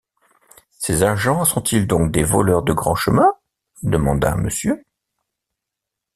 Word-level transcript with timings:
Ces 0.79 1.03
agents 1.03 1.45
sont-ils 1.45 1.85
donc 1.85 2.11
des 2.11 2.23
voleurs 2.23 2.63
de 2.63 2.73
grand 2.73 2.95
chemin? 2.95 3.31
demanda 3.83 4.33
Mrs. 4.35 4.81